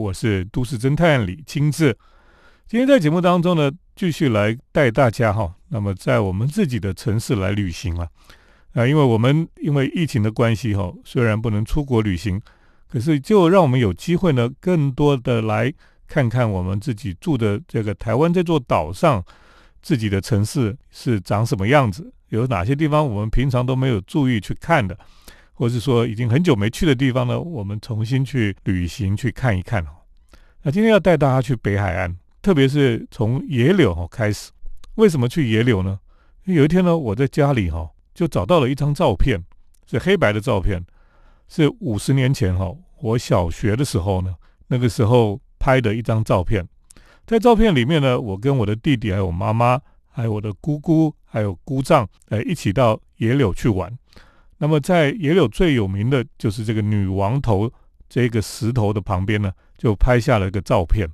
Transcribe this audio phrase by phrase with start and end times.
[0.00, 1.96] 我是都市侦探李清志。
[2.66, 8.08] 今天在节目当中呢，继续来带大家哈，那么在我们自己的城市来旅行啊
[8.72, 12.40] 啊，因为我们因为疫情的关系哈，虽然不能出国旅行，
[12.88, 15.70] 可是就让我们有机会呢，更多的来
[16.08, 19.22] 看看我们自己住的这个台湾这座岛上
[19.82, 24.98] 自己的城市是长什么样子，有哪些地方我们平常都没有注意去看的。
[25.60, 29.90] 或是说已经很久没去的地方呢，我们重新去旅行去看一看哦。
[30.62, 34.50] 那今天要带大家去北海岸，特别是从野柳哈开始。
[34.94, 36.00] 为什么去野柳呢？
[36.44, 39.38] 有一天呢，我在家里哈就找到了一张照片，
[39.86, 40.82] 是黑白的照片，
[41.46, 44.34] 是五十年前哈我小学的时候呢，
[44.66, 46.66] 那个时候拍的一张照片。
[47.26, 53.94] 在照片里面呢，我跟我的弟弟还有妈妈，还有我的姑姑，还有姑丈，呃，一起到野柳去玩。
[54.62, 57.72] 那么在野柳最有名的就是这个女王头
[58.10, 61.08] 这个石头的旁边呢，就拍下了一个照片。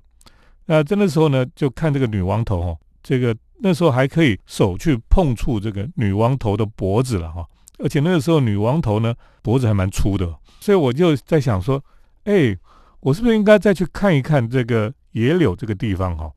[0.65, 7.47] 那在那时候呢，就看这个女王头哦，这个那时候还可以手去碰触这个女王头的脖子了哈。
[7.79, 11.81] 而且那个时候女王头呢脖子还蛮粗的，所以我就在想说，
[12.25, 12.59] 哎，
[12.99, 16.29] 我是不是应该再去看一看这个野柳这个地方哈？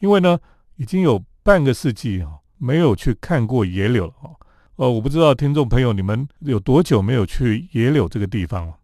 [0.00, 0.36] 因为呢，
[0.76, 4.30] 已经有半个世纪哈没有去看过野柳了哈。
[4.76, 8.74] 哦，我不知道听众朋友你们有多久没有去野柳这个地方了？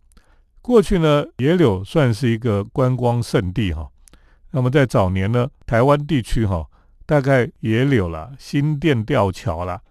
[0.62, 3.90] 过去呢，野柳算是一个观光胜地哈。
[4.52, 6.66] 那么在早年呢，台湾地区哈，
[7.04, 9.82] 大概野柳啦、新店吊桥啦，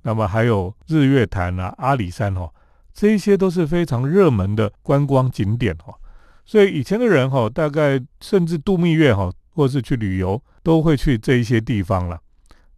[0.00, 2.50] 那么还有日月潭啊、阿里山哈，
[2.94, 5.94] 这一些都是非常热门的观光景点哈。
[6.46, 12.18] 所以以前的人哈，大概甚至度蜜月哈，或是去旅游，都会去这一些地方了。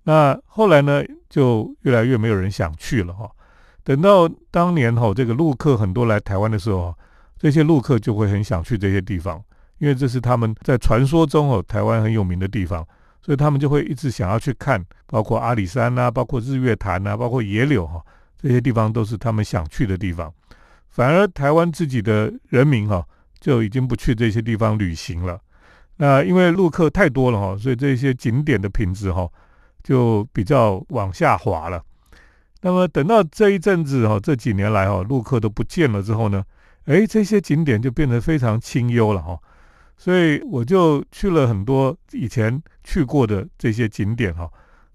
[0.05, 3.31] 那后来呢，就越来越没有人想去了哈。
[3.85, 6.93] 等到当年哈，这个陆客很多来台湾的时候，
[7.39, 9.43] 这些陆客就会很想去这些地方，
[9.79, 12.87] 因为这是他们在传说中哦，台湾很有名的地方，
[13.21, 18.01] 所以他们就会一直想要去看，包括阿里山呐，包括日月潭呐，包括野柳哈，
[18.41, 20.33] 这些地方都是他们想去的地方。
[20.89, 23.05] 反而台湾自己的人民哈，
[23.41, 25.41] 就已经不去这些地方旅行了。
[25.97, 29.29] 那因为陆客太多了哈，所以这些景点的品质哈。
[29.83, 31.83] 就比较往下滑了。
[32.61, 36.45] 那么等到这一阵子哈，这几年来哈，陆客都不见了之后呢，
[36.85, 39.37] 哎，这些景点就变得非常清幽了哈。
[39.97, 44.49] 所以我就去了很多以前去过的这些景点哈。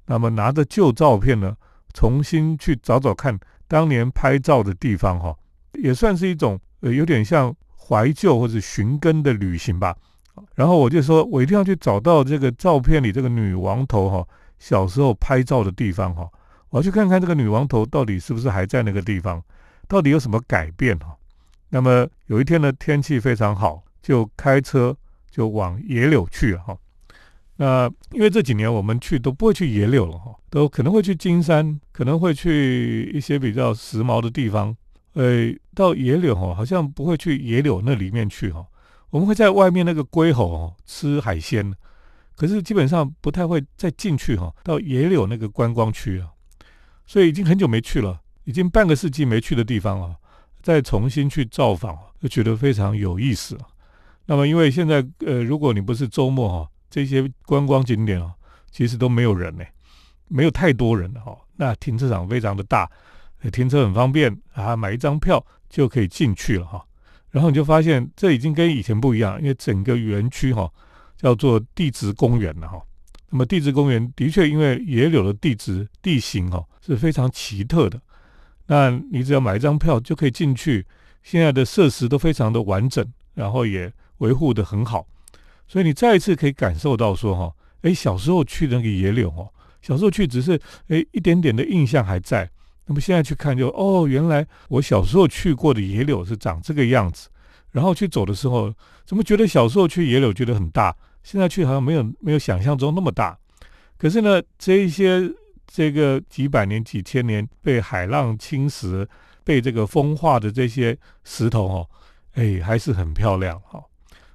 [0.05, 1.53] 那么拿着旧照片呢，
[1.93, 3.37] 重新去找找看
[3.67, 5.35] 当年拍照的地方哈，
[5.73, 9.93] 也算是一种呃有点像怀旧或者寻根的旅行吧。
[10.55, 14.25] 然后我就说我一定要去找到这个照片里这个女王头哈。
[14.59, 16.29] 小时候拍照的地方哈，
[16.69, 19.43] 我要去看看这个女王头到底是不是还在那个地方，
[19.87, 21.15] 到底有什么改变哈？
[21.69, 24.95] 那么有一天呢，天气非常好，就开车
[25.29, 26.77] 就往野柳去了哈。
[27.57, 34.75] 那因为这几年我们去都不会去野柳了哈，都可能会去金山，可能会去一些比较时髦的地方。
[35.13, 38.65] 呃，到野柳哈，好像不会去野柳那里面去哈。
[39.09, 41.73] 我们会在外面那个龟吼哦吃海鲜。
[42.37, 46.29] 可是基本上不太会再进去哈，到野柳那个观光区啊，
[47.07, 50.15] 所以已经很久没去了，已经半个世纪没去的地方啊，
[50.61, 53.65] 再重新去造访，就觉得非常有意思啊。
[54.27, 58.31] 那么因为现在呃，如果你不是周末哈，这些观光景点啊，
[58.69, 59.63] 其实都没有人呢，
[60.27, 61.35] 没有太多人哈。
[61.55, 62.87] 那停车场非常的大，
[63.51, 66.85] 停车很方便啊，买一张票就可以进去了哈。
[67.31, 70.71] 然后你就发现这已经跟以前不一样，因为整个园区哈。
[71.17, 72.81] 叫做地质公园了哈，
[73.29, 77.99] 那么地质公园的确因为野柳的地质地形哈是非常奇特的，
[78.67, 80.85] 那你只要买一张票就可以进去，
[81.23, 85.07] 现在的设施都非常的完整，然后也维护的很好，
[85.67, 89.49] 所以你再一次可以感受到说哈，哎小时候去那个野柳哦，
[89.81, 92.49] 小时候去只是哎一点点的印象还在，
[92.85, 97.27] 那么现在去看就哦原来我小时候去过的野柳是长这个样子，
[97.71, 98.73] 然后去走的时候
[99.05, 100.95] 怎么觉得小时候去野柳觉得很大？
[101.27, 103.37] 现在去好像没有没有想象中那么大，
[103.97, 105.29] 可是呢，这一些
[105.67, 109.05] 这个几百年、几千年被海浪侵蚀、
[109.43, 111.89] 被这个风化的这些石头哦，
[112.35, 113.83] 哎，还是很漂亮哈。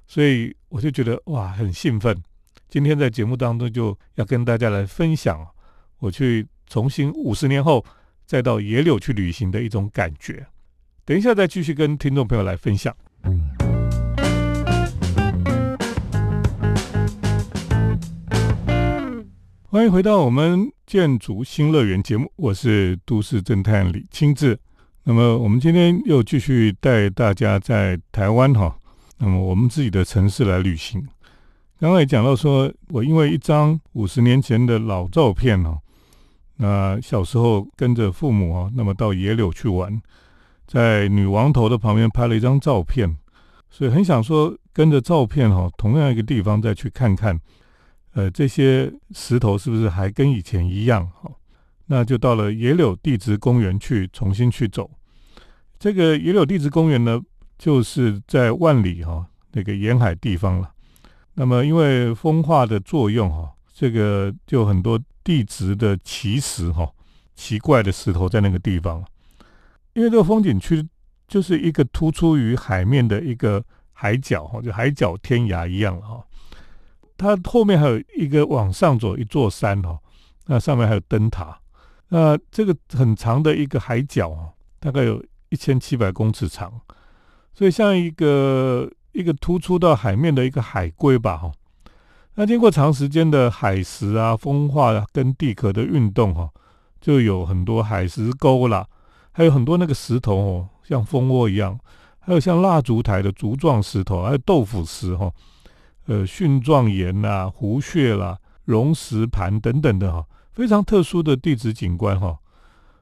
[0.05, 2.15] 所以我就觉得哇，很兴奋。
[2.69, 5.43] 今天在节目当中就要跟大家来分享
[5.97, 7.83] 我去重新五十年后
[8.27, 10.45] 再到野柳去旅行的一种感觉。
[11.05, 12.95] 等一下再继续跟听众朋友来分享。
[13.23, 13.72] 嗯
[19.73, 24.55] 欢迎回到我们建筑新乐园节目，我是都市侦探李清志。
[25.03, 28.77] 那么我们今天又继续带大家在台湾哈，
[29.17, 31.03] 那么我们自己的城市来旅行。
[31.79, 35.79] 刚刚也讲到说，我因为一张五十年前的老照片哦，
[36.57, 39.99] 那小时候跟着父母啊，那么到野柳去玩，
[40.67, 43.17] 在女王头的旁边拍了一张照片，
[43.71, 47.39] 所以很想说跟着照片哈，同样一个地方再去看看，
[48.13, 51.07] 呃，这些石头是不是还跟以前一样？
[51.21, 51.31] 哈，
[51.85, 54.89] 那就到了野柳地质公园去重新去走。
[55.77, 57.21] 这个野柳地质公园呢，
[57.57, 60.71] 就是在万里哈那个沿海地方了。
[61.33, 64.99] 那么因为风化的作用哈，这个就很多。
[65.25, 66.91] 地质的奇石哈，
[67.33, 69.01] 奇怪的石头在那个地方，
[69.93, 70.85] 因为这个风景区
[71.29, 73.63] 就是一个突出于海面的一个
[73.93, 76.21] 海角哈，就海角天涯一样了哈。
[77.23, 79.97] 它后面还有一个往上走一座山哈，
[80.47, 81.57] 那上面还有灯塔。
[82.09, 86.81] 那这个很长的一个海角啊，大概有一千七百公尺长，
[87.53, 91.49] 所以像一个一个突出到海面的一个海龟吧哈。
[92.35, 96.49] 那经过长时间的海蚀啊、风化跟地壳的运动哈，
[96.99, 98.85] 就有很多海蚀沟啦，
[99.31, 101.79] 还有很多那个石头哦，像蜂窝一样，
[102.19, 105.31] 还有像蜡烛台的竹状石头，还有豆腐石哈，
[106.05, 112.37] 呃，蕈状岩呐、湖穴啦、溶石盘等等的哈，非常特殊的地质景观哈。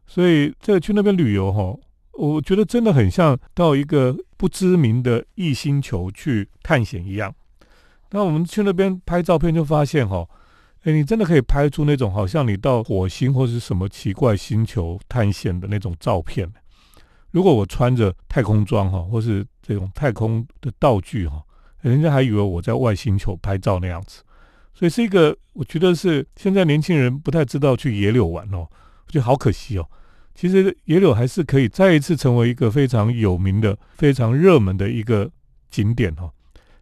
[0.06, 1.76] 所以这个去那边旅游哈，
[2.14, 7.34] 我觉得真的很像到一个不知名的异星球去探险一样。
[8.12, 10.28] 那我们去那边拍照片，就发现哈，
[10.84, 16.52] 哎，你真的可以拍出那种好像你到火星或是什么奇怪星球探险的那种照片。
[17.32, 21.42] 如果我穿着太空装哈，或是这种太空的道具哈，
[21.82, 24.22] 人家还以为我在外星球拍照那样子。
[24.74, 28.68] 所以是一个，我觉得是现在年轻人不太知道去野柳玩哦，
[29.06, 29.88] 我觉得好可惜哦。
[30.34, 35.30] 其实野柳还是可以再一次成为一个非常有名的、非常热门的一个
[35.70, 36.32] 景点哈。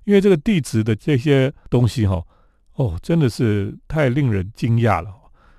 [0.06, 2.24] 因为这个地质的这些东西哈，
[2.76, 5.14] 哦，真的是太令人惊讶了。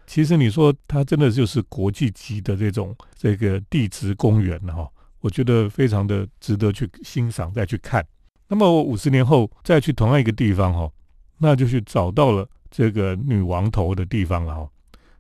[0.07, 4.89] 其实你说它真的就是国际级的这种这个地质公园哈，
[5.21, 8.05] 我觉得非常的值得去欣赏再去看。
[8.53, 10.91] 那么我五十年后再去同样一个地方哈，
[11.39, 14.69] 那就去找到了这个女王头的地方了哈。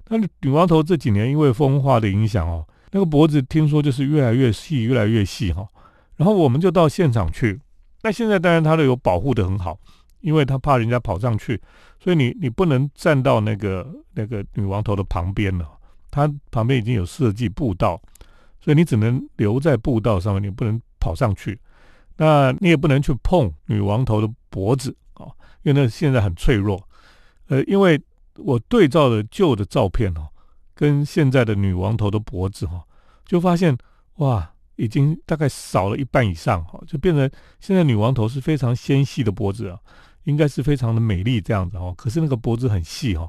[0.09, 5.65] 那女王头这几年因为风化的影响哦，那个脖子听说就是越来越细，越来越细哈。
[6.17, 7.61] 然后我们就到现场去。
[8.03, 9.79] 那现在当然它都有保护的很好，
[10.23, 11.61] 因为他怕人家跑上去，
[12.00, 15.71] 所以你你不能站到那个那个女王头的旁边了，
[16.11, 18.03] 它旁边已经有设计步道，
[18.61, 21.56] 所以你只能留在步道上面，你不能跑上去。
[22.20, 25.25] 那你也不能去碰女王头的脖子啊，
[25.62, 26.87] 因为那现在很脆弱。
[27.49, 27.99] 呃，因为
[28.37, 30.28] 我对照的旧的照片哦，
[30.75, 32.84] 跟现在的女王头的脖子哈，
[33.25, 33.75] 就发现
[34.17, 34.52] 哇。
[34.76, 37.31] 已经大概少了一半以上，哈，就变成
[37.61, 39.78] 现在女王头是非常纤细的脖子啊，
[40.25, 41.93] 应该是非常的美丽这样子哦。
[41.99, 43.28] 可是那个脖子很细哈，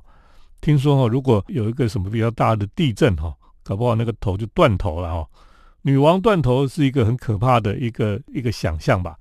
[0.61, 5.27] 听说哈，如果有一个什么比较大的地震哈，搞不好那个头就断头了哈。
[5.81, 9.15] 女王断头是一个很可怕的一个一个想象吧。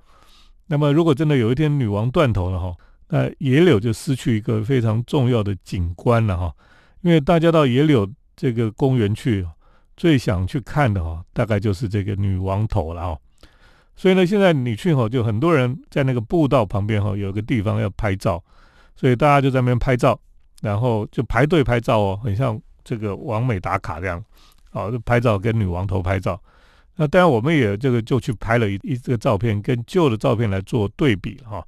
[0.67, 2.75] 那么如果真的有一天女王断头了哈，
[3.09, 6.53] 那野柳就失去一个非常重要的景观了哈，
[7.03, 9.47] 因为大家到野柳这个公园去。
[9.97, 13.21] 最想去看的哈，大概就是这个女王头了哈。
[13.95, 18.43] 所以呢，现在你去哈，就很多人在那个步道旁边哈，有个地方要拍照，
[18.97, 20.19] 所以大家就在那边拍照，
[20.63, 24.25] 然后就排队拍照哦，很像这个完美打卡这样，
[24.73, 26.41] 哦，拍照跟女王头拍照。
[26.97, 31.65] 那当然，我们也这个就去拍了一一这个照片，跟旧的照片来做对比哈。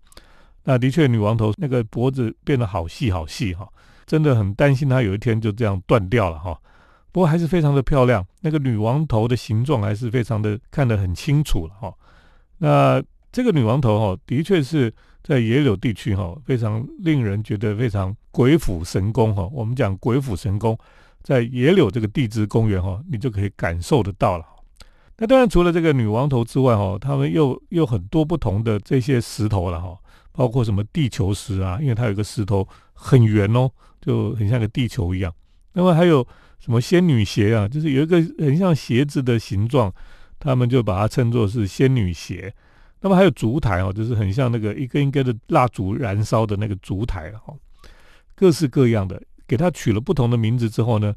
[0.64, 3.66] 那的确，女王头那个脖子变得好细好细哈，
[4.06, 6.58] 真的很担心它有一天就这样断掉了哈。
[7.10, 11.94] 不过还是非常的漂亮，那个女王头的形状还是非常的看得很清楚了哈。
[12.58, 14.92] 那这个女王头哈，的确是
[15.22, 19.48] 在野柳地区哈，非常令人觉得非常鬼斧神工哈。
[19.52, 20.78] 我们讲鬼斧神工，
[21.22, 24.44] 在野柳这个地质公园哈，你就可以感受得到了。
[25.18, 29.96] 那当然除了这个女王头之外哈，他们又又很多不同的这些石头了哈，
[30.32, 35.32] 包括什么地球石啊，因为它有个石头很圆哦，就很像个地球一样。
[35.72, 36.26] 那么还有。
[36.62, 37.66] 什么仙女鞋啊？
[37.66, 39.92] 就是有一个很像鞋子的形状，
[40.38, 42.54] 他们就把它称作是仙女鞋。
[43.00, 47.52] 那么还有烛台哦，就是很像那个一根一根的蜡烛燃烧的那个烛台哈，
[48.36, 51.14] 各式各样的，给它取了不同的名字之后呢，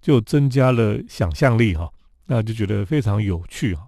[0.00, 1.90] 就增加了想象力哈，
[2.26, 3.82] 那就觉得非常有趣哈。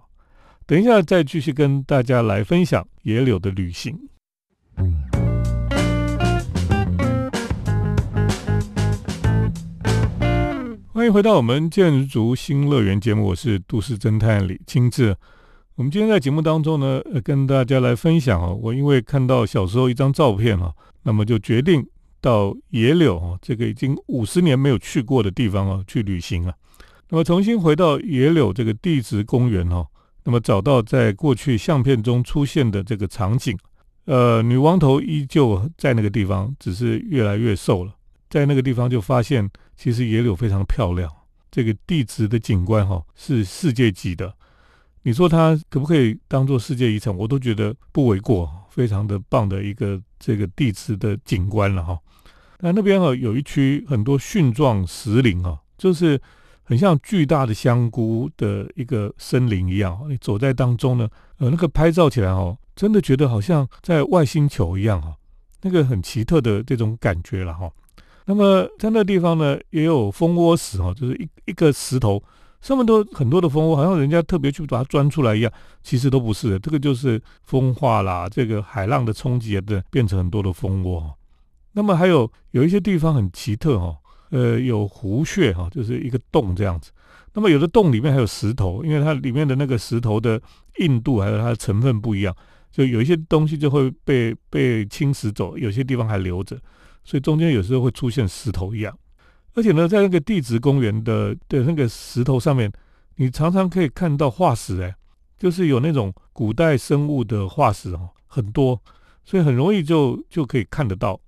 [0.65, 3.99] 等一下再继续跟大家来分享野柳的旅行。
[10.93, 15.15] 欢迎回到我们建筑新乐园节目，我是都市侦探李清志。
[15.75, 20.71] 我们今天在节目当中呢，跟大家来分享哦，我因为看到小时候一张照片哈，
[21.03, 21.83] 那么就决定
[22.21, 26.53] 到野柳哦，这个已经五十年没有去过的地方哦，去旅行啊。
[27.09, 29.85] 那么重新回到野柳这个地质公园哦，
[30.23, 33.57] 那么找到在过去相片中出现的这个场景，
[34.05, 37.93] 呃，女王头依旧在那个地方，只是越来越瘦了。
[38.29, 41.11] 在那个地方就发现，其实野柳非常漂亮，
[41.49, 44.33] 这个地质的景观哈是世界级的。
[45.03, 47.13] 你说它可不可以当做世界遗产？
[47.17, 51.99] 我都觉得不为过，非常的棒的一个这个地质的景观了哈。
[52.61, 56.19] 那那边哈有一区很多蕈状石林哦，就是
[56.63, 59.99] 很像巨大的香菇的一个森林一样。
[60.07, 65.15] 你走在当中呢，呃，那个拍照起来哦，真的觉得好像在外星球一样哈，
[65.61, 67.69] 那个很奇特的这种感觉了哈。
[68.25, 72.23] 那么在那地方呢，也有蜂窝石哈，就是一一个石头。
[72.61, 75.51] 上面都很多的蜂窝，好像人家特别去把它钻出来一样，
[75.81, 76.59] 其实都不是的。
[76.59, 81.11] 这个就是风化啦，这个海浪的冲击的变成很多的蜂窝。
[81.73, 83.95] 那么还有有一些地方很奇特哈，
[84.31, 86.91] 呃，有湖穴哈，就是一个洞这样子。
[87.33, 90.41] 那么有的洞里面还有石头，因为它里面的那个石头的
[90.79, 92.35] 硬度还有它的成分不一样，
[92.71, 96.57] 就有一些东西就会被被侵蚀走，有些地方还留着，
[97.05, 98.93] 所以中间有时候会出现石头一样。
[99.53, 102.71] 而且呢，在那个地质公园的的那个石头上面，
[103.15, 104.93] 你常常可以看到化石，哎，
[105.37, 108.81] 就是有那种古代生物的化石哦，很多，
[109.23, 111.19] 所以很容易就就可以看得到。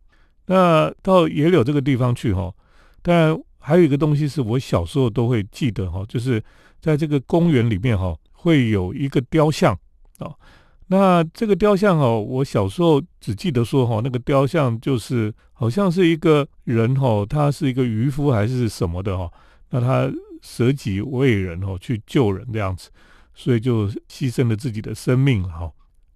[0.46, 2.54] 那到野柳这个地方去哈，
[3.02, 6.44] 当然还有一个东西是我小时候都会记得哈，就是
[6.82, 9.78] 在这个公园里面哈，会有一个雕像
[10.20, 10.34] 啊。
[10.88, 19.32] 那这个雕像哦，我小时候只记得说哈，那个雕像就是好像是一个人哈，他是一个渔夫还是什么的哈，
[19.70, 22.90] 那他舍己为人哦，去救人这样子，
[23.34, 25.72] 所以就牺牲了自己的生命了哈。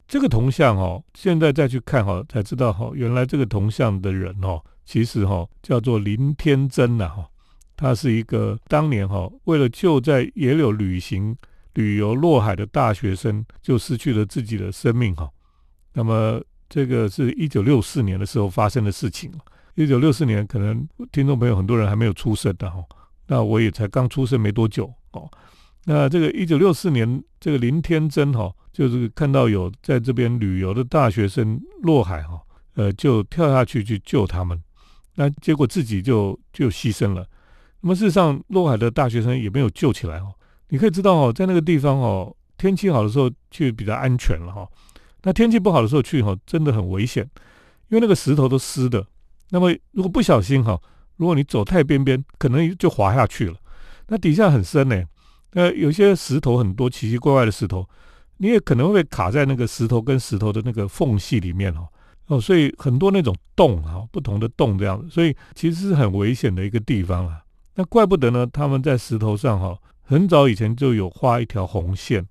[0.08, 7.30] 这个铜像哦，现在再去看哈，才知道哈，原来这个铜像的人哦，其实哈叫做林天真呐哈，
[7.76, 11.36] 他是一个当年哈为了救在野柳旅行。
[11.74, 15.30] 旅游落海的大学生就失去了自己的生命哈，
[15.94, 19.32] 那么这个是一九六四年的时候发生的事情
[19.76, 22.84] 一九六四年可能听众朋友很多人还没有出生的哈，
[23.28, 25.30] 那我也才刚出生没多久哦。
[25.90, 32.42] 那这个一九六四年，这个林天真哈，就是看到有在这边旅游的大学生落海哈，
[32.76, 34.62] 呃，就跳下去去救他们，
[35.16, 37.26] 那结果自己就就牺牲了。
[37.80, 40.34] 那么事实上，落海的大学生也没有救起来哦。
[40.68, 44.68] 你可以知道哦，在那个地方哦，天气好的时候去比较安全了哈。
[45.24, 47.24] 那天气不好的时候去哈，真的很危险，
[47.88, 49.08] 因为那个石头都湿的。
[49.52, 50.78] 那么如果不小心哈，
[51.16, 53.56] 如果你走太边边，可能就滑下去了。
[54.08, 55.02] 那底下很深呢，
[55.58, 57.84] 呃，有些石头很多奇奇怪怪的石头，
[58.38, 61.88] 你也可能会卡在那个石头跟石头的那个缝隙里面哦。
[62.28, 67.42] 哦，所以很多那种洞哈，不同的洞这样，所以其实是很危险的一个地方啊。
[67.74, 69.76] 那怪不得呢，他们在石头上哈。
[70.04, 72.24] 很早以前就有画一条红线，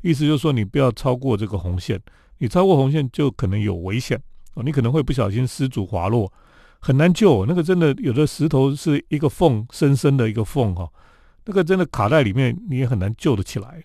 [0.00, 2.00] 意思就是说你不要超过这个红线，
[2.38, 4.18] 你超过红线就可能有危险
[4.54, 6.32] 哦，你可能会不小心失足滑落，
[6.80, 7.44] 很难救。
[7.44, 10.90] 那个真的有的石头是一个缝，深深的一个缝哈，
[11.50, 13.82] 那个真的卡在里面，你也很难救得起来，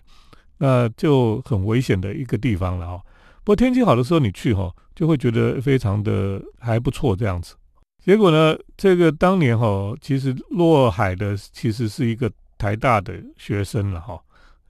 [0.58, 3.02] 那就很危险的一个地方了哈。
[3.42, 7.56] 不过天气好的时候你去哈，就会觉得非常的还不错这样子。
[8.04, 12.30] 结果呢，这个当年哈，其实落海的其实是一个。
[12.58, 14.18] 台大的学生了哈，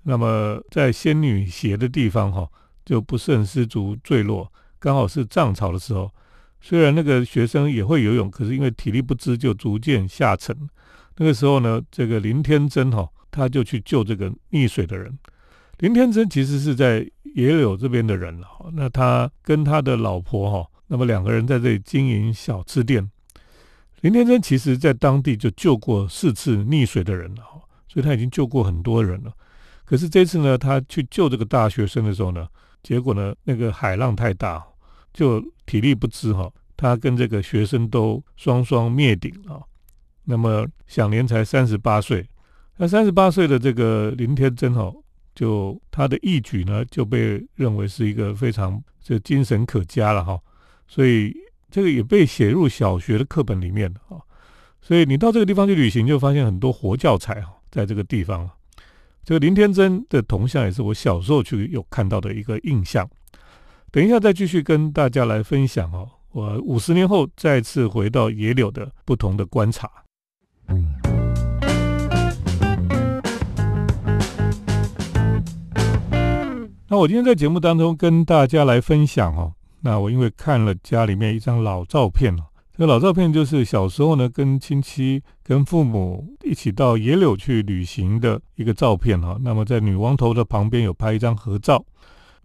[0.02, 2.44] 那么在仙女斜的地方哈，
[2.84, 6.10] 就不慎失足坠落，刚好是涨潮的时候。
[6.60, 10.68] 虽然那个学生也会游泳，可是因为体力不支，就逐渐下沉。
[11.16, 15.18] 那个时候呢，这个林天真哈，他就去救这个溺水的人。
[15.78, 23.10] 林天真其实是在野柳这边的人了哈，那他跟他的老婆哈，那么两个人在这里经营小吃店。
[24.02, 27.60] 林天真其实在当地就救过四次溺水的人了哈。
[27.88, 29.32] 所以他已经救过很多人了，
[29.86, 32.46] 可是这次呢，他去救这个大学生的时候呢，
[32.82, 34.62] 结果呢，那个海浪太大，
[35.14, 39.62] 就体力不支哈，他跟这个学生都双双灭顶了。
[40.26, 42.28] 那么享年才三十八岁，
[42.76, 44.92] 那三十八岁的这个林天真哈，
[45.34, 50.38] 就他的义举呢，就被认为是一个非常这精神可嘉了哈，
[50.88, 51.32] 所以
[51.70, 54.20] 这个也被写入小学的课本里面哈。
[54.82, 57.52] 所以你到这个地方去旅行，就发现很多活教材哈。
[57.70, 58.48] 在这个地方
[59.22, 63.08] 这个林天真的铜像也是我小时候去有看到的一个印象。
[63.90, 69.90] 等一下再继续跟大家来分享哦，我五十年后再次回到野柳的不同的观察。
[76.88, 89.36] 那我今天在节目当中跟大家来分享哦，那我因为看了家里面一张老照片哦，这个老照片就是小时候呢跟亲戚、跟父母一起到野柳去旅行的一个照片哈。
[89.42, 91.84] 那么在女王头的旁边有拍一张合照，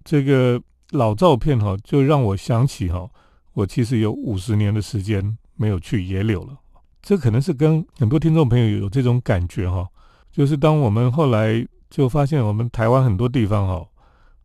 [0.03, 0.59] 这个
[0.89, 3.07] 老照片哈就让我想起哈，
[3.53, 6.57] 我其实有五十年的时间没有去野柳了。
[7.01, 9.87] 这可能是跟很多听众朋友有这种感觉哈，
[10.31, 13.87] 就是当我们后来就发现我们台湾很多地方哈。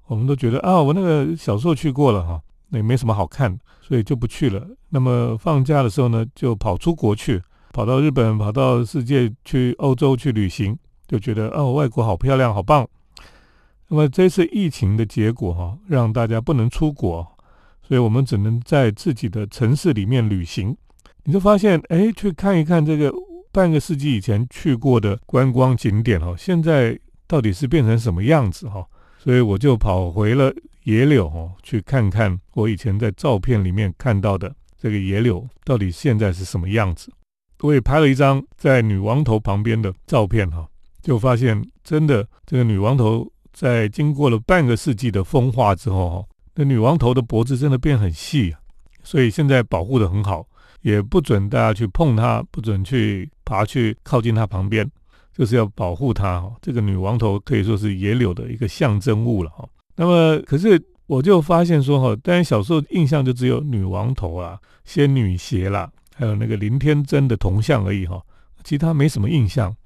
[0.08, 4.64] 我们都觉得啊，我那个小时候去过了哈，那也没什么好看，所以就不去了。
[4.88, 12.86] 那么放假的时候呢，就跑出国去，跑到日本，跑到世界去欧洲去旅行，就觉得哦，外国好漂亮，好棒。
[13.88, 17.26] 那么这次疫情的结果哈，让大家不能出国，
[17.82, 20.76] 所以我们只能在自己的城市里面旅行。
[21.28, 23.12] 你就发现，哎，去看一看这个
[23.50, 28.86] 半个世纪以前去过的观光景点哦，现在到底是变成什么样子哈？
[29.18, 30.54] 所以我就跑回了
[30.84, 37.10] 野柳哦，去看看我以前在照片里面看到的这个野柳到底现在是什么样子。
[37.58, 40.64] 我也拍了一张在女王头旁边的照片哈，
[41.02, 48.54] 就发现真的这个女王头在经过了半个世纪的风化之后哈，那女王头的脖子真的变很细，
[49.02, 50.46] 所以现在保护的很好，
[50.86, 54.88] 也不准大家去碰它，不准去爬去靠近它旁边。
[55.34, 59.68] 就是要保护它哈，这个女王头可以说是野柳的一个象征物了哈。
[59.96, 68.22] 那么，可是我就发现说哈，当然小时候印象就只有女王头啊、仙女鞋啦，还有那个林天真的铜像而已哈，
[68.64, 69.76] 其他没什么印象。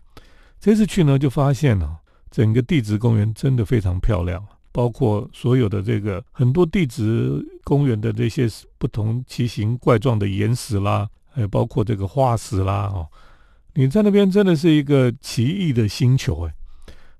[0.61, 1.97] 这次去呢，就发现呢，
[2.30, 8.49] 整个地质公园真的非常漂亮，包括所有的这个很多地质公园的这些
[8.79, 13.07] 不同奇形怪状的岩石啦，还有包括这个化石啦哦。
[13.75, 16.55] 你在那边真的是一个奇异的星球哎！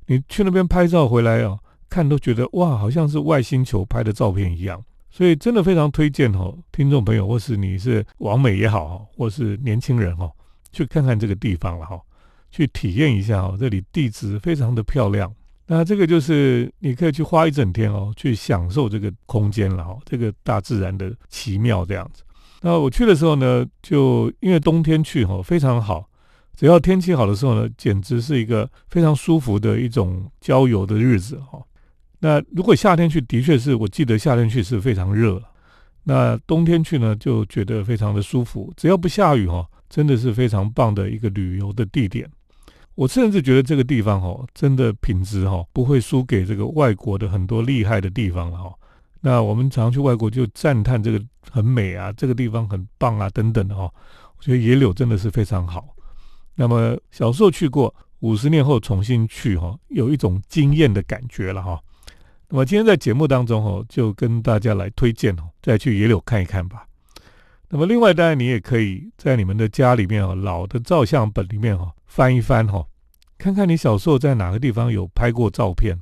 [0.07, 4.83] 你去那边拍照回来哦，看都觉得哇，好像是外星球拍的照片一样。
[5.13, 10.31] 所以真的非常推荐哦，听众朋友或是你是王美也好，或是年轻人哦，
[10.73, 12.01] 去看看这个地方了哈，
[12.51, 15.33] 去体验一下哦，这里地质非常的漂亮。
[15.73, 22.25] 那这个就是你可以去花一整天哦，去享受这个空间了哈，这个大自然的奇妙这样子。
[22.61, 26.05] 那我去的时候呢，就因为冬天去哈，非常好。
[26.57, 31.63] 只要天气好的时候呢，简直是一个非常舒服的一种郊游的日子哈。
[32.19, 35.41] 那如果夏天去，的确是我记得夏天去是非常热。
[36.03, 38.73] 那冬天去呢，就觉得非常的舒服。
[38.77, 42.29] 只要不下雨哈，真的是非常棒的一个旅游的地点。
[43.01, 48.75] 我甚至觉得这个地方哈，真的品质哈不会输给这个外国的很多厉害的地方了哈。
[49.23, 51.19] 那我们常去外国就赞叹这个
[51.51, 53.91] 很美啊，这个地方很棒啊等等的哈。
[54.37, 55.89] 我觉得野柳真的是非常好。
[56.55, 61.81] 那么小时候去过，五十年后重新去哈，有一种惊艳的感觉了哈。
[62.51, 66.87] 那么今天在节目当中哈，就跟大家来推荐哦，再去野柳看一看吧。
[67.71, 72.85] 那么另外当然你也可以在你们的家里面哦，老的照相本里面哈翻一翻哈，
[73.39, 75.99] 看看你小时候在哪个地方有拍过照片，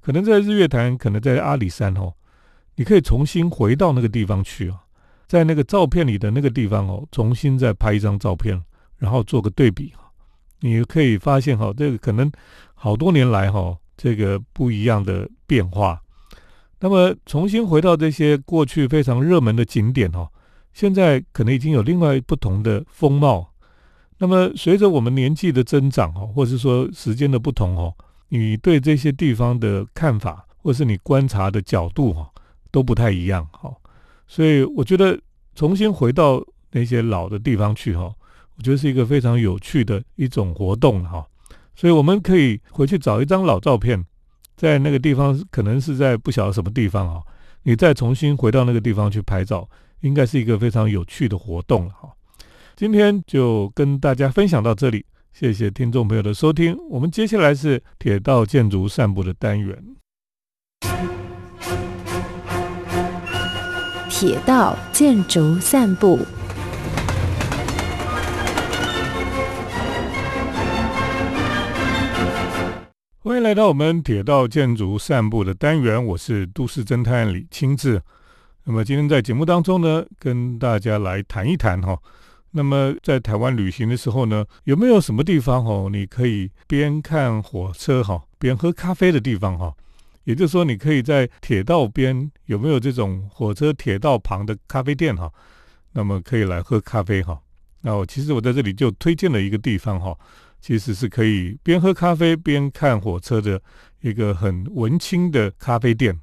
[0.00, 2.14] 可能在日月潭，可能在阿里山哦，
[2.76, 4.80] 你可以重新回到那个地方去啊，
[5.26, 8.62] 在那个照片里的那个地方哦，重新再拍一张照片。
[9.00, 10.10] 然后做个对比哈，
[10.58, 12.28] 你可以发现哈，这个可能
[12.74, 16.02] 好多年来哈，这个不一样的变化。
[16.80, 20.28] 那么重新回到这些过去非常热门的景点哈，
[20.72, 23.52] 现在可能已经有另外不同的风貌。
[24.18, 27.94] 那么随着我们年纪的增长哦，或者是说时间的不同哦，
[28.28, 32.28] 你对这些地方的看法，或是你观察的角度哈，
[32.70, 33.72] 都不太一样哈。
[34.26, 35.18] 所以我觉得
[35.54, 38.12] 重新回到那些老的地方去哈。
[38.56, 41.24] 我觉得是一个非常有趣的一种活动哈，
[41.76, 44.04] 所以我们可以回去找一张老照片，
[44.56, 47.22] 在那个地方可能是在不晓得什么地方哈，
[47.62, 49.68] 你再重新回到那个地方去拍照，
[50.00, 52.10] 应该是一个非常有趣的活动了哈。
[52.76, 56.76] 今天就跟大家分享到这里，谢谢听众朋友的收听。
[56.88, 59.76] 我们接下来是铁道建筑散步的单元，
[64.08, 66.20] 铁道建筑散步。
[73.20, 78.00] 欢迎来到我们铁道建筑散步的单元，我是都市侦探李清志。
[78.70, 81.98] 那么今天在节目当中呢，跟大家来谈一谈哈。
[82.50, 89.74] 那么在台湾旅行的时候呢，有没有什么地方哈，你可以边看火车哈，边喝咖啡的地方哈？
[90.24, 95.32] 也就是说，你可以在铁道边有没有这种火车铁道旁的咖啡店哈？
[95.92, 97.40] 那么可以来喝咖啡哈。
[97.80, 100.14] 那我其实我在这里就推荐了一个地方哈。
[100.60, 103.58] 其实是可以边喝咖啡边看火车的
[104.02, 106.20] 一个很文青的咖啡店。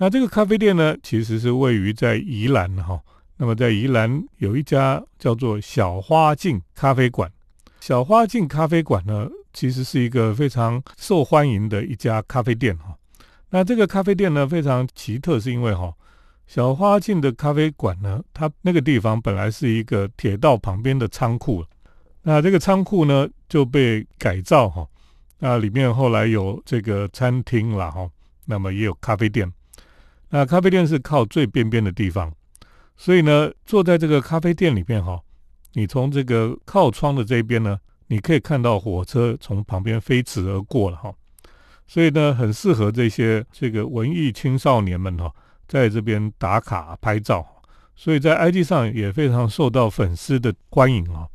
[0.00, 3.00] 那这个咖啡店呢，其实是位于在宜兰哈。
[3.36, 7.28] 那么在宜兰有一家叫做小花镜咖啡馆。
[7.80, 12.96] 小花镜咖啡馆呢，其实是一个非常受欢迎的一家咖啡店哈。
[13.50, 15.92] 那这个咖啡店呢，非常奇特，是因为哈，
[16.46, 21.64] 小花镜的咖啡馆呢，它那个地方本来是一个铁道旁边的仓库，
[22.22, 24.86] 那这个仓库呢就被改造哈，
[25.40, 28.08] 那里面后来有这个餐厅了哈，
[28.44, 29.52] 那么也有咖啡店。
[30.30, 32.30] 那咖啡店是靠最边边的地方，
[32.98, 35.18] 所以呢，坐在这个咖啡店里面哈，
[35.72, 41.10] 你从这个靠窗的这边呢，你可以看到火车从旁边飞驰而过了哈，
[41.86, 45.32] 所以呢，很适合这些这个文艺青少年们哈，
[45.66, 47.46] 在这边打卡拍照，
[47.96, 51.26] 所以在 IG 上也非常受到粉丝的欢迎啊。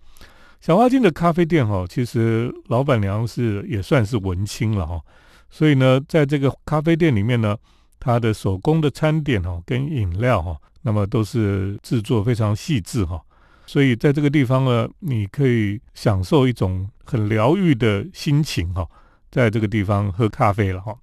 [0.61, 5.01] 小花镜的咖啡店哈，其实老板娘是也算是文青了哈，
[5.49, 7.57] 所以呢，在这个咖啡店里面呢。
[8.05, 13.23] 它的手工的餐点哦，跟饮料哈，那么都是制作非常细致哈，
[13.65, 18.85] 所以在这个地方呢，你可以享受一种很疗愈的心情哈，
[19.31, 20.93] 在这个地方喝咖啡了哈。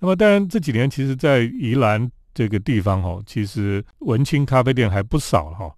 [0.00, 5.74] 那么当然这几年，其实，在宜兰这个地方哈，其实文青咖啡店还不少哈。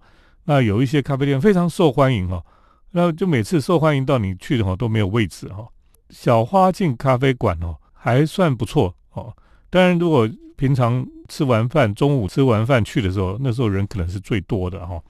[0.46, 2.44] 那有一些咖啡店非常受欢迎哈，
[2.90, 5.64] 那就每次受欢迎到你去的话都没有位置哈。
[6.08, 9.32] 小花镜咖啡馆哦，还算不错哦。
[9.70, 15.00] 当然，如果平常吃完饭，中午吃完饭去的时候，那时候人可能是最多的哈。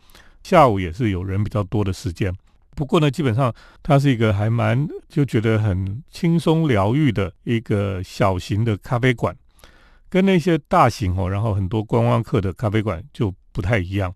[0.43, 2.33] 下午也是有人比较多的时间。
[2.77, 9.35] 不过呢，基本上它是一个还蛮就觉得很轻松疗愈的一个小型的咖啡馆，
[10.09, 14.15] 跟那些大型哦，然后很多观光客的咖啡馆就不太一样。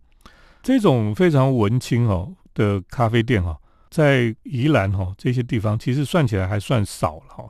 [0.62, 3.59] 这种非常文青哦的咖啡店哈，
[3.90, 7.44] 在宜兰哈这些地方，其实算起来还算少了哈。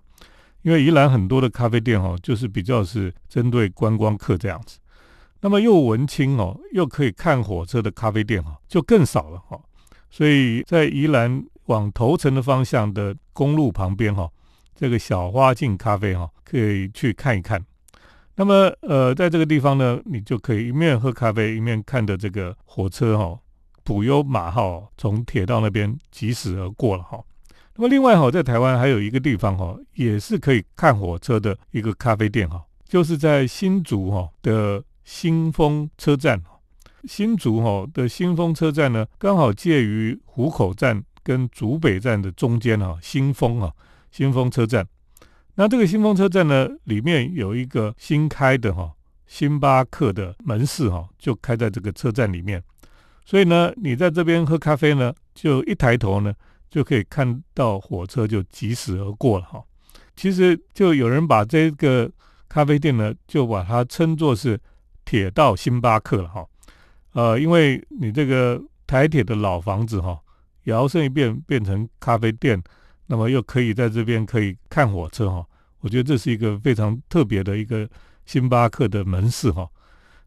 [0.64, 4.78] 因为宜兰很多的咖啡店哦，就是比较是针对观光客这样子，
[5.42, 9.60] 那么又文青哦，又可以看火车的咖啡店哦，就更少了哈。
[10.10, 14.26] 所以在宜兰往头城的方向的公路旁边哈，
[14.74, 17.62] 这个小花镜咖啡哈，可以去看一看。
[18.36, 23.38] 那么呃，在这个地方呢，你就可以一面喝咖啡，一面看着这个火车哈，
[23.82, 27.22] 普悠马号从铁道那边疾驶而过了哈。
[27.76, 36.40] 那么另外哈，在台湾还有一个地方哈，也是可以看火车的一个咖啡店哈，就是在新竹哈的新丰车站。
[37.06, 43.72] 新竹哈的新丰车站呢，刚好介于湖口站跟竹北站的中间哈，新丰啊，
[44.12, 44.86] 新丰车站。
[45.56, 48.92] 那这个新丰车站呢，里面有一个新开的哈
[49.26, 52.62] 星巴克的门市哈，就开在这个车站里面。
[53.24, 56.32] 所以呢，你在这边喝咖啡呢，就一抬头呢。
[56.74, 59.62] 就可以看到火车就疾驶而过了哈。
[60.16, 62.10] 其实就有人把这个
[62.48, 64.60] 咖啡店呢，就把它称作是
[65.04, 66.44] 铁道星巴克了哈。
[67.12, 70.18] 呃，因为你这个台铁的老房子哈，
[70.64, 72.60] 摇身一变变成咖啡店，
[73.06, 75.46] 那么又可以在这边可以看火车哈。
[75.78, 77.88] 我觉得这是一个非常特别的一个
[78.26, 79.68] 星巴克的门市哈。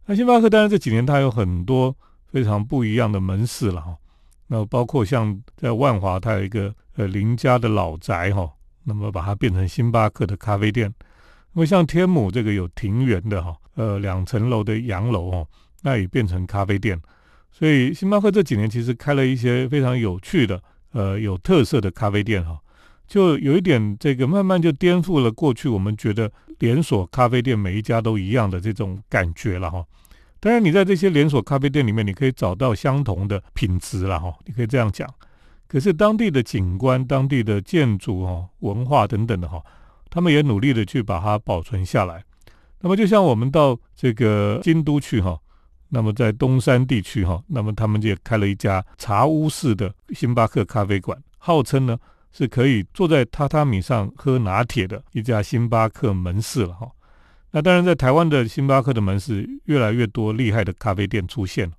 [0.06, 1.94] 那星巴克当然这几年它有很多
[2.32, 3.98] 非常不一样的门市了哈。
[4.48, 8.50] 那包括像在万华，它有一个呃林家的老宅哈，
[8.84, 10.94] 那么把它变成星巴克的咖啡店。
[11.54, 15.48] 那么像天母这个有庭园的哈，呃两层楼的洋楼哦，
[15.82, 17.00] 那也变成咖啡店。
[17.52, 22.60] 所以星巴克这几年其实开了一些非常有趣的呃有特色的咖啡店哈，
[23.08, 29.84] 就有一点这个慢慢就颠覆了过去我们觉得连锁咖啡店每一家都一样的这种感觉了哈。
[30.40, 35.12] 当然，你在这些连锁咖啡店里面，你可以找到相同的品质了哈，你可以这样讲。
[35.68, 39.62] 可是当地的景观、当地的建筑、哈文化等等的哈，
[40.10, 42.24] 他们也努力的去把它保存下来。
[42.80, 45.38] 那么，就像我们到这个京都去哈，
[45.90, 51.98] 那么在东山地区哈，那么他们也开了一家茶屋式的星巴克咖啡馆，号称呢
[52.32, 56.88] 是可以坐在榻榻米上喝拿铁的一家星巴克门市了哈。
[57.52, 61.74] 那当然，在台湾的星巴克的门市越来越多厉害的咖啡店出现了。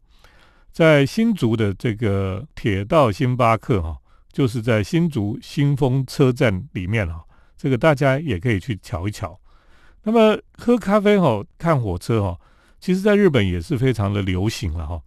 [0.72, 3.96] 在新竹的这个铁道星巴克哈，
[4.33, 7.22] 就是在新竹新丰车站里面哈，
[7.57, 9.38] 这个大家也可以去瞧一瞧。
[10.04, 12.38] 那么喝咖啡哈，看火车哈，
[12.81, 15.00] 其实在日本也是非常的流行了哈。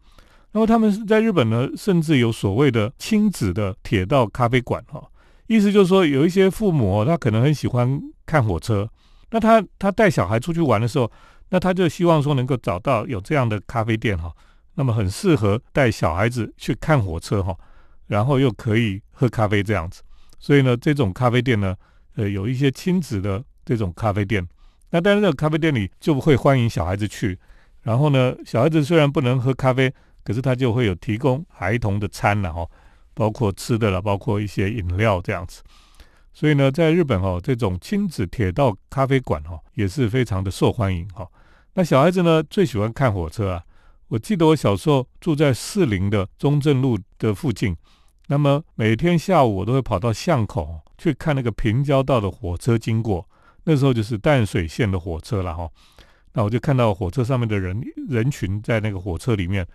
[0.52, 5.04] 那么他们在日本呢，甚至有所谓的亲子的铁道咖啡馆哈，
[5.48, 8.88] 意思就是说有一些父母他可能很喜欢看火车。
[9.32, 11.12] 那他他带小孩出去玩的时候，
[11.50, 14.32] 那他就希望说能够找到有这样的咖啡店哈，
[14.76, 17.58] 那么很适合带小孩子去看火车哈，
[18.08, 20.02] 然后又可以喝咖啡这样子。
[20.38, 21.76] 所以呢，这种咖啡店呢，
[22.16, 24.46] 呃，有一些亲子的这种咖啡店，
[24.90, 27.38] 那但是这个咖啡店里就会欢迎小孩子去，
[27.84, 32.68] 然后呢，小孩子虽然不能喝咖啡，可是他就会有提供孩童的餐了哈，
[33.14, 35.62] 包括吃的了，包括一些饮料这样子。
[36.34, 41.28] 所以呢，在日本哦，这种亲子铁道咖啡馆哈也是非常的受欢迎哈。
[41.74, 43.64] 那小孩子呢最喜欢看火车啊。
[44.08, 47.76] 我记得我小时候住在士林的中正路的附近，
[48.28, 53.26] 那么每天下午我都会跑到巷口去看那个平交道的火车经过。
[53.64, 55.70] 那时候就是淡水线的火车了哈。
[56.34, 59.66] 那我就看到火车上面的人人群在那个火车里面，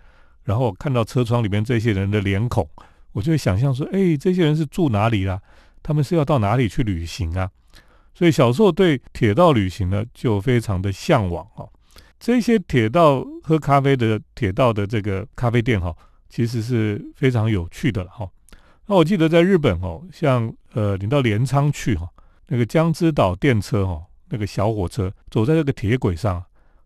[0.45, 2.69] 然后看到车窗里面这些人的脸孔，
[3.13, 5.41] 我就会想象说：哎，这些人是住哪里啦？
[5.87, 7.49] 他们是要到哪里去旅行啊？
[8.13, 11.65] 所以小时候对铁道旅行呢就非常的向往哈。
[12.19, 15.95] 这些铁道喝咖啡的铁道的这个咖啡店哈，
[16.29, 18.29] 其实是非常有趣的了哈。
[18.87, 22.09] 那我记得在日本哦，像呃，你到镰仓去哈，
[22.49, 26.43] 那个江之岛电车哈，那个小火车走在这个铁轨上，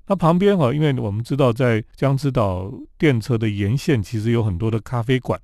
[0.09, 5.41] 那旁边哈，因为我们知道在江之岛电车的沿线其实有很多的咖啡馆，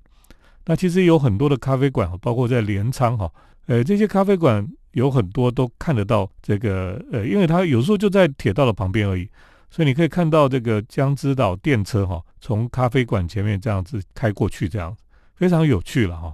[0.67, 3.33] 那其实有很多的咖啡馆，包括在镰仓哈，
[3.67, 9.29] 呃，这些咖啡馆有很多都看得到这个呃，因为它有时候就在铁道的旁边而已。
[9.69, 14.97] 所以你可以看到这个江之岛电车哈，从咖啡馆前面这样子开过去，这样
[15.35, 16.33] 非常有趣了哈。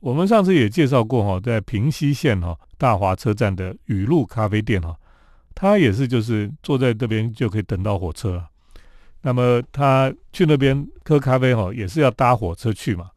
[0.00, 4.94] 我们上次也介绍过哈，在平西线哈大华车站的雨露咖啡店哈，
[5.54, 8.44] 他也是就是坐在这边就可以等到火车。
[9.22, 13.10] 那么他去那边喝咖啡哈，也是要搭火车去嘛。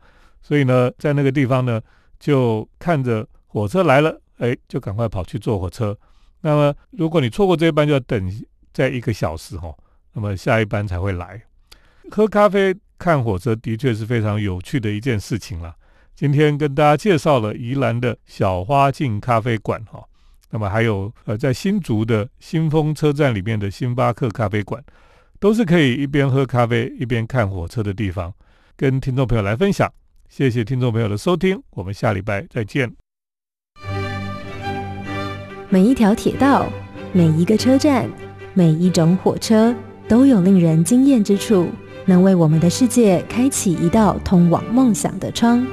[0.47, 1.81] 所以呢，在那个地方呢，
[2.19, 5.97] 就看着火车来了，哎，就赶快跑去坐火车。
[6.39, 8.31] 那么如果你错过这一班，就要等。
[8.73, 9.73] 在一个小时哈，
[10.13, 11.41] 那么下一班才会来。
[12.11, 15.73] 喝咖啡、看火车，的确是非常有趣的一件事情了。
[16.13, 20.05] 今天跟大家介绍了宜兰的小花镜咖啡馆哈，
[20.51, 24.83] 那么还有呃在新竹的新丰车站里面的星巴克咖啡馆，
[25.39, 28.31] 都是可以一边喝咖啡一边看火车的地方，
[28.75, 29.91] 跟听众朋友来分享。
[30.29, 32.93] 谢谢听众朋友的收听，我们下礼拜再见。
[35.69, 36.67] 每一条铁道，
[37.11, 38.09] 每一个车站。
[38.53, 39.75] 每一种火车
[40.07, 41.69] 都有令人惊艳之处，
[42.07, 45.63] 能为我们的世界开启一道通往梦想的窗。